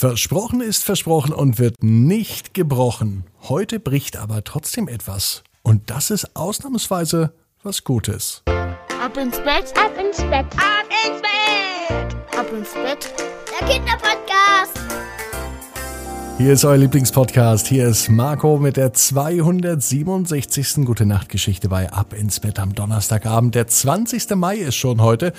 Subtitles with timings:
[0.00, 3.24] Versprochen ist versprochen und wird nicht gebrochen.
[3.50, 5.42] Heute bricht aber trotzdem etwas.
[5.62, 8.42] Und das ist ausnahmsweise was Gutes.
[8.46, 13.12] Ab ins Bett, ab ins Bett, ab ins Bett, ab ins Bett.
[13.60, 14.80] Der Kinderpodcast.
[16.38, 17.66] Hier ist euer Lieblingspodcast.
[17.66, 20.86] Hier ist Marco mit der 267.
[20.86, 23.54] Gute Nacht Geschichte bei Ab ins Bett am Donnerstagabend.
[23.54, 24.30] Der 20.
[24.36, 25.34] Mai ist schon heute.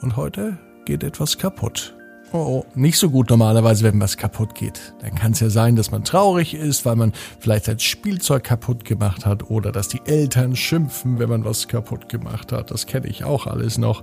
[0.00, 0.56] Und heute
[0.86, 1.95] geht etwas kaputt.
[2.32, 4.94] Oh, oh, nicht so gut normalerweise, wenn was kaputt geht.
[5.00, 8.84] Dann kann es ja sein, dass man traurig ist, weil man vielleicht sein Spielzeug kaputt
[8.84, 12.70] gemacht hat oder dass die Eltern schimpfen, wenn man was kaputt gemacht hat.
[12.70, 14.02] Das kenne ich auch alles noch.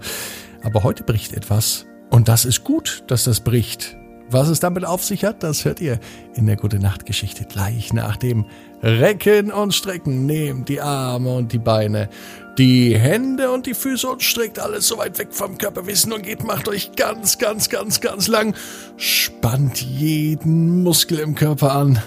[0.63, 3.98] Aber heute bricht etwas und das ist gut, dass das bricht.
[4.29, 5.99] Was es damit auf sich hat, das hört ihr
[6.34, 8.45] in der Gute Nacht Geschichte gleich nach dem
[8.81, 10.26] Recken und Strecken.
[10.26, 12.09] Nehmt die Arme und die Beine
[12.57, 16.43] die Hände und die Füße und streckt alles so weit weg vom Körperwissen und geht,
[16.43, 18.55] macht euch ganz, ganz, ganz, ganz lang.
[18.98, 21.99] Spannt jeden Muskel im Körper an.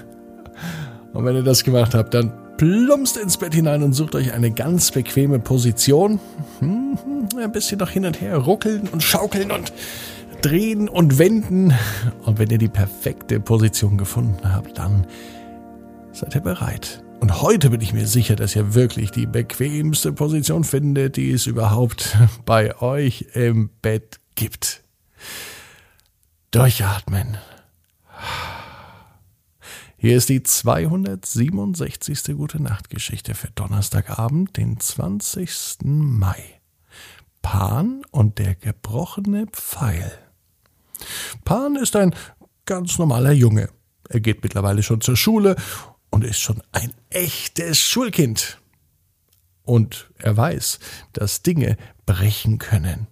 [1.13, 4.51] Und wenn ihr das gemacht habt, dann plumpst ins Bett hinein und sucht euch eine
[4.51, 6.21] ganz bequeme Position.
[6.61, 6.99] Hm,
[7.39, 9.73] ein bisschen noch hin und her ruckeln und schaukeln und
[10.43, 11.75] drehen und wenden.
[12.25, 15.07] Und wenn ihr die perfekte Position gefunden habt, dann
[16.13, 20.65] seid ihr bereit und heute bin ich mir sicher, dass ihr wirklich die bequemste Position
[20.65, 24.83] findet, die es überhaupt bei euch im Bett gibt.
[26.51, 27.39] Durchatmen.
[29.97, 32.37] Hier ist die 267.
[32.37, 35.79] Gute Nacht Geschichte für Donnerstagabend, den 20.
[35.85, 36.61] Mai.
[37.43, 40.13] Pan und der gebrochene Pfeil.
[41.45, 42.15] Pan ist ein
[42.67, 43.69] ganz normaler Junge.
[44.09, 45.57] Er geht mittlerweile schon zur Schule
[46.11, 48.59] und ist schon ein echtes Schulkind.
[49.63, 50.79] Und er weiß,
[51.13, 51.77] dass Dinge
[52.07, 53.09] brechen können.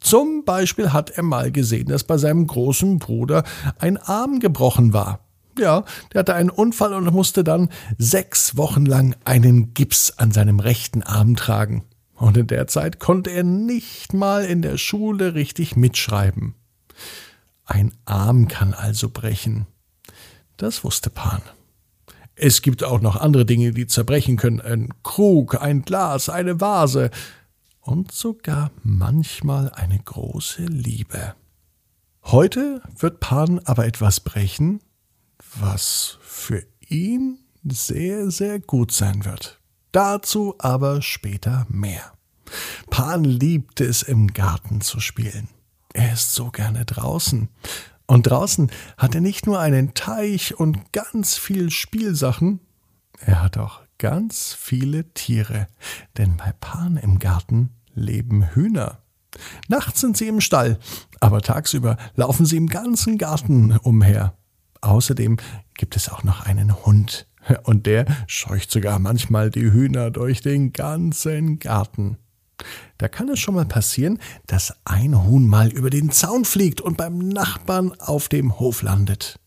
[0.00, 3.44] Zum Beispiel hat er mal gesehen, dass bei seinem großen Bruder
[3.78, 5.20] ein Arm gebrochen war.
[5.58, 7.68] Ja, der hatte einen Unfall und musste dann
[7.98, 11.84] sechs Wochen lang einen Gips an seinem rechten Arm tragen.
[12.14, 16.54] Und in der Zeit konnte er nicht mal in der Schule richtig mitschreiben.
[17.64, 19.66] Ein Arm kann also brechen.
[20.56, 21.42] Das wusste Pan.
[22.34, 24.60] Es gibt auch noch andere Dinge, die zerbrechen können.
[24.60, 27.10] Ein Krug, ein Glas, eine Vase
[27.80, 31.34] und sogar manchmal eine große Liebe.
[32.24, 34.80] Heute wird Pan aber etwas brechen,
[35.56, 39.60] was für ihn sehr, sehr gut sein wird.
[39.90, 42.12] Dazu aber später mehr.
[42.90, 45.48] Pan liebt es, im Garten zu spielen.
[45.92, 47.48] Er ist so gerne draußen.
[48.06, 52.60] Und draußen hat er nicht nur einen Teich und ganz viel Spielsachen,
[53.24, 55.68] er hat auch ganz viele Tiere.
[56.18, 58.98] Denn bei Pan im Garten leben Hühner.
[59.68, 60.78] Nachts sind sie im Stall,
[61.20, 64.36] aber tagsüber laufen sie im ganzen Garten umher.
[64.80, 65.38] Außerdem
[65.74, 67.28] gibt es auch noch einen Hund,
[67.64, 72.18] und der scheucht sogar manchmal die Hühner durch den ganzen Garten.
[72.98, 76.96] Da kann es schon mal passieren, dass ein Huhn mal über den Zaun fliegt und
[76.96, 79.38] beim Nachbarn auf dem Hof landet.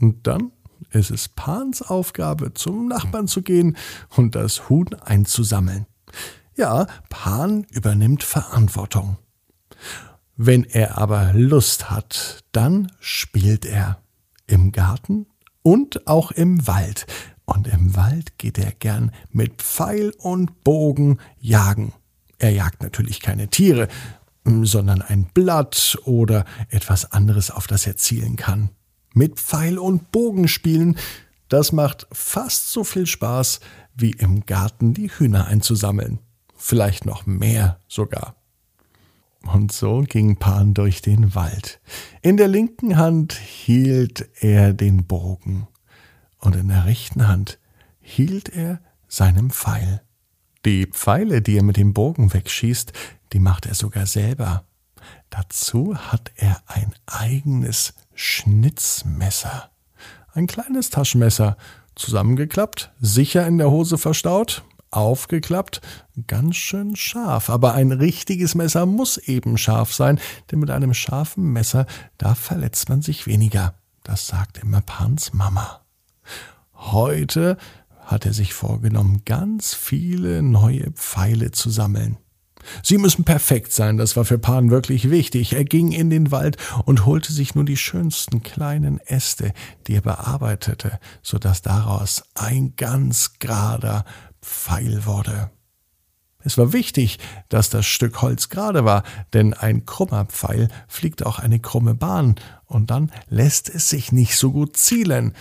[0.00, 0.52] Und dann
[0.90, 3.76] ist es Pans Aufgabe, zum Nachbarn zu gehen
[4.16, 5.86] und das Huhn einzusammeln.
[6.56, 9.16] Ja, Pan übernimmt Verantwortung.
[10.36, 14.02] Wenn er aber Lust hat, dann spielt er
[14.46, 15.26] im Garten
[15.62, 17.06] und auch im Wald.
[17.44, 21.92] Und im Wald geht er gern mit Pfeil und Bogen jagen.
[22.42, 23.86] Er jagt natürlich keine Tiere,
[24.44, 28.70] sondern ein Blatt oder etwas anderes, auf das er zielen kann.
[29.14, 30.96] Mit Pfeil und Bogen spielen,
[31.48, 33.60] das macht fast so viel Spaß,
[33.94, 36.18] wie im Garten die Hühner einzusammeln.
[36.56, 38.34] Vielleicht noch mehr sogar.
[39.44, 41.80] Und so ging Pan durch den Wald.
[42.22, 45.68] In der linken Hand hielt er den Bogen
[46.38, 47.60] und in der rechten Hand
[48.00, 50.02] hielt er seinen Pfeil.
[50.64, 52.92] Die Pfeile, die er mit dem Bogen wegschießt,
[53.32, 54.64] die macht er sogar selber.
[55.30, 59.70] Dazu hat er ein eigenes Schnitzmesser.
[60.34, 61.56] Ein kleines Taschenmesser,
[61.96, 65.80] zusammengeklappt, sicher in der Hose verstaut, aufgeklappt,
[66.26, 67.50] ganz schön scharf.
[67.50, 70.20] Aber ein richtiges Messer muss eben scharf sein,
[70.50, 71.86] denn mit einem scharfen Messer,
[72.18, 73.74] da verletzt man sich weniger.
[74.04, 75.80] Das sagt immer Pans Mama.
[76.74, 77.56] Heute
[78.12, 82.18] hat er sich vorgenommen, ganz viele neue Pfeile zu sammeln.
[82.84, 85.54] Sie müssen perfekt sein, das war für Pan wirklich wichtig.
[85.54, 89.52] Er ging in den Wald und holte sich nur die schönsten kleinen Äste,
[89.86, 94.04] die er bearbeitete, so dass daraus ein ganz gerader
[94.40, 95.50] Pfeil wurde.
[96.44, 97.18] Es war wichtig,
[97.48, 102.36] dass das Stück Holz gerade war, denn ein krummer Pfeil fliegt auch eine krumme Bahn,
[102.66, 105.34] und dann lässt es sich nicht so gut zielen.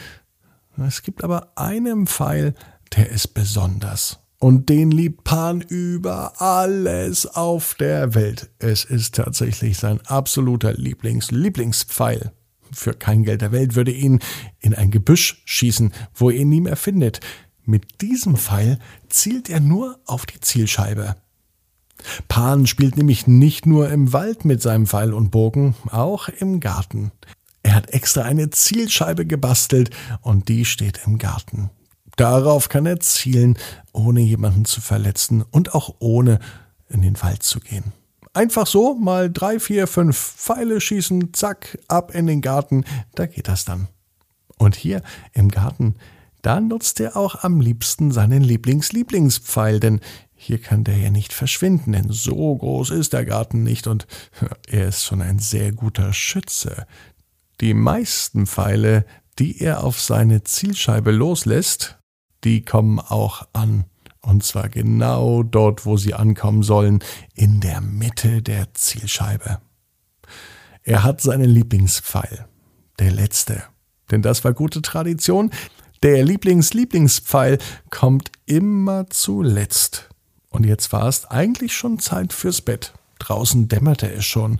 [0.85, 2.53] Es gibt aber einen Pfeil,
[2.95, 4.19] der ist besonders.
[4.39, 8.49] Und den liebt Pan über alles auf der Welt.
[8.57, 12.31] Es ist tatsächlich sein absoluter Lieblings-Lieblingspfeil.
[12.73, 14.19] Für kein Geld der Welt würde ihn
[14.59, 17.19] in ein Gebüsch schießen, wo er ihn nie mehr findet.
[17.65, 18.79] Mit diesem Pfeil
[19.09, 21.15] zielt er nur auf die Zielscheibe.
[22.27, 27.11] Pan spielt nämlich nicht nur im Wald mit seinem Pfeil und Bogen, auch im Garten.
[27.63, 29.91] Er hat extra eine Zielscheibe gebastelt
[30.21, 31.69] und die steht im Garten.
[32.17, 33.57] Darauf kann er zielen,
[33.93, 36.39] ohne jemanden zu verletzen und auch ohne
[36.89, 37.93] in den Wald zu gehen.
[38.33, 42.85] Einfach so mal drei, vier, fünf Pfeile schießen, zack, ab in den Garten,
[43.15, 43.87] da geht das dann.
[44.57, 45.01] Und hier
[45.33, 45.95] im Garten
[46.41, 49.99] da nutzt er auch am liebsten seinen Lieblings-Lieblingspfeil, denn
[50.33, 54.07] hier kann der ja nicht verschwinden, denn so groß ist der Garten nicht und
[54.67, 56.87] er ist schon ein sehr guter Schütze.
[57.61, 59.05] Die meisten Pfeile,
[59.37, 61.99] die er auf seine Zielscheibe loslässt,
[62.43, 63.85] die kommen auch an.
[64.19, 67.03] Und zwar genau dort, wo sie ankommen sollen,
[67.35, 69.59] in der Mitte der Zielscheibe.
[70.83, 72.47] Er hat seinen Lieblingspfeil,
[72.97, 73.63] der letzte.
[74.09, 75.51] Denn das war gute Tradition.
[76.01, 77.59] Der Lieblings-Lieblingspfeil
[77.91, 80.09] kommt immer zuletzt.
[80.49, 82.93] Und jetzt war es eigentlich schon Zeit fürs Bett.
[83.19, 84.59] Draußen dämmerte es schon.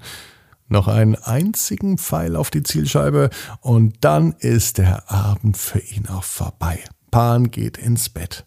[0.72, 3.30] Noch einen einzigen Pfeil auf die Zielscheibe
[3.60, 6.80] und dann ist der Abend für ihn auch vorbei.
[7.12, 8.46] Pan geht ins Bett.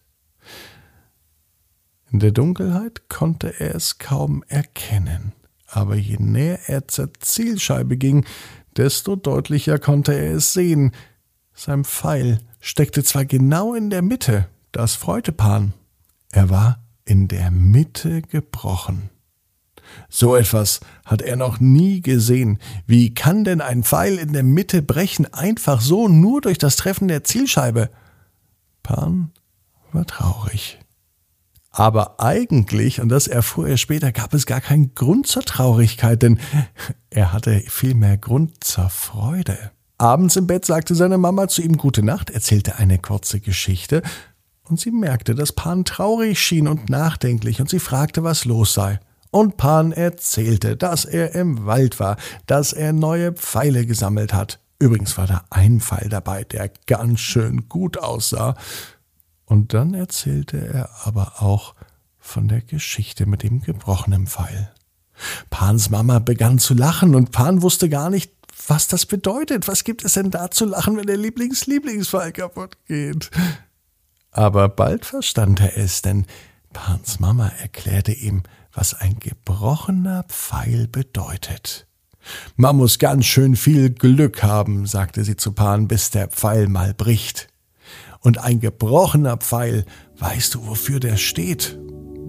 [2.11, 5.35] In der Dunkelheit konnte er es kaum erkennen,
[5.67, 8.25] aber je näher er zur Zielscheibe ging,
[8.75, 10.93] desto deutlicher konnte er es sehen.
[11.53, 15.75] Sein Pfeil steckte zwar genau in der Mitte, das freute Pan.
[16.33, 19.11] Er war in der Mitte gebrochen.
[20.09, 22.59] So etwas hat er noch nie gesehen.
[22.87, 27.09] Wie kann denn ein Pfeil in der Mitte brechen, einfach so, nur durch das Treffen
[27.09, 27.91] der Zielscheibe?
[28.83, 29.31] Pan
[29.93, 30.79] war traurig.
[31.71, 36.39] Aber eigentlich, und das erfuhr er später, gab es gar keinen Grund zur Traurigkeit, denn
[37.11, 39.73] er hatte vielmehr Grund zur Freude.
[39.99, 44.03] Abends im Bett sagte seine Mama zu ihm Gute Nacht, erzählte eine kurze Geschichte,
[44.63, 49.01] und sie merkte, dass Pan traurig schien und nachdenklich, und sie fragte, was los sei.
[49.35, 54.61] Und Pan erzählte, dass er im Wald war, dass er neue Pfeile gesammelt hat.
[54.79, 58.55] Übrigens war da ein Pfeil dabei, der ganz schön gut aussah.
[59.45, 61.75] Und dann erzählte er aber auch
[62.17, 64.73] von der Geschichte mit dem gebrochenen Pfeil.
[65.51, 68.31] Pans Mama begann zu lachen und Pan wusste gar nicht,
[68.69, 69.67] was das bedeutet.
[69.67, 73.33] Was gibt es denn da zu lachen, wenn der Lieblings-Lieblingsfall kaputt geht?
[74.31, 76.25] Aber bald verstand er es, denn
[76.73, 78.45] Pans Mama erklärte ihm,
[78.75, 81.87] was ein gebrochener Pfeil bedeutet.
[82.57, 86.95] Man muss ganz schön viel Glück haben, sagte sie zu Pan, bis der Pfeil mal
[86.95, 87.49] bricht.
[88.21, 89.85] Und ein gebrochener Pfeil,
[90.19, 91.79] weißt du, wofür der steht?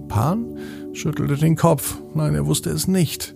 [0.08, 0.58] Pan
[0.92, 1.98] schüttelte den Kopf.
[2.14, 3.34] Nein, er wusste es nicht.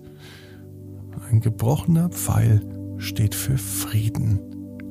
[1.31, 2.63] Ein gebrochener Pfeil
[2.99, 4.41] steht für Frieden.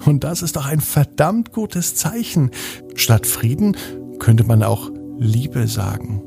[0.05, 2.51] Und das ist doch ein verdammt gutes Zeichen.
[2.95, 3.75] Statt Frieden
[4.17, 6.23] könnte man auch Liebe sagen.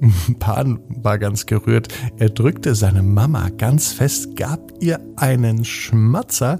[0.38, 1.88] Pan war ganz gerührt.
[2.16, 6.58] Er drückte seine Mama ganz fest, gab ihr einen Schmatzer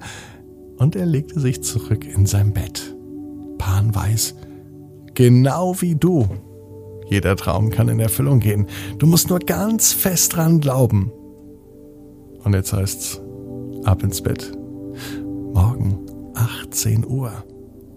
[0.77, 2.97] und er legte sich zurück in sein Bett.
[3.59, 4.35] Pan weiß,
[5.15, 6.29] genau wie du.
[7.09, 8.67] Jeder Traum kann in Erfüllung gehen.
[8.99, 11.11] Du musst nur ganz fest dran glauben.
[12.45, 13.21] Und jetzt heißt's,
[13.85, 14.53] Ab ins Bett.
[15.55, 15.99] Morgen
[16.35, 17.33] 18 Uhr.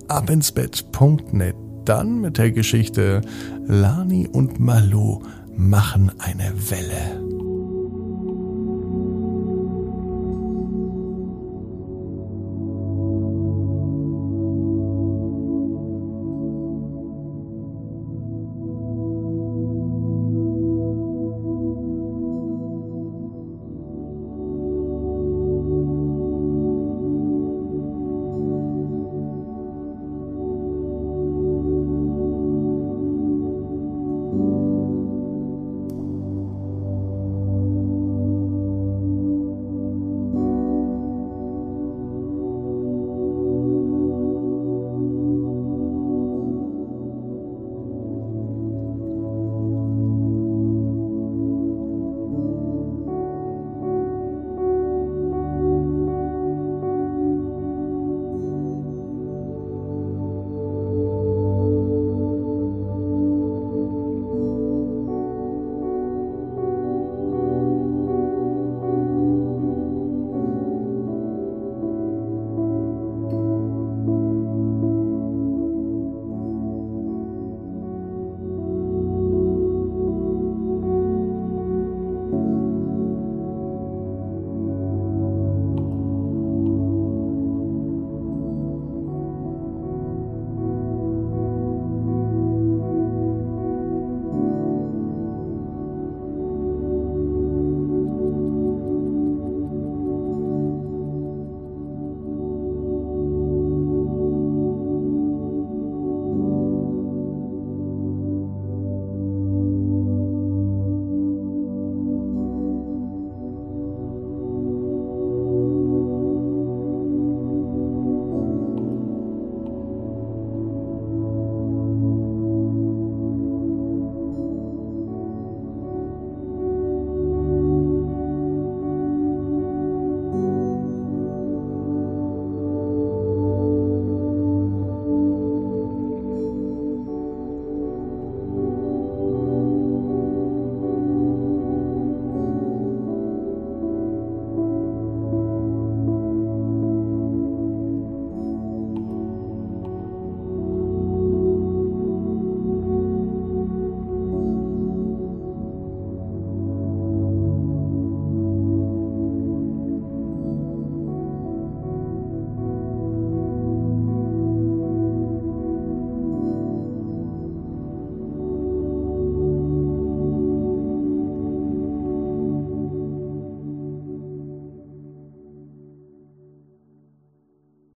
[0.08, 1.56] Ab ins Bett.net.
[1.86, 3.22] Dann mit der Geschichte
[3.68, 5.22] Lani und Malu
[5.56, 7.33] machen eine Welle.